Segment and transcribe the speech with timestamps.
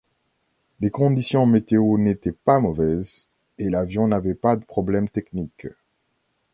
[0.79, 5.67] Les conditions météo n'étaient pas mauvaises, et l'avion n'avait pas de problème technique.